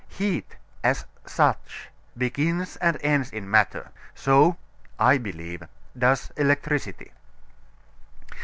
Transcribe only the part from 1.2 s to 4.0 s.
such, begins and ends in matter;